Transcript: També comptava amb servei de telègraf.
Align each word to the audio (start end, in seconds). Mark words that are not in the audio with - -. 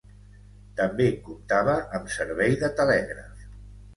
També 0.79 1.05
comptava 1.27 1.75
amb 1.99 2.09
servei 2.15 2.57
de 2.65 2.69
telègraf. 2.79 3.45